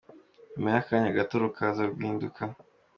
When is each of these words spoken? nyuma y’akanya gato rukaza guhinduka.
nyuma 0.53 0.69
y’akanya 0.75 1.15
gato 1.17 1.35
rukaza 1.43 1.83
guhinduka. 1.95 2.41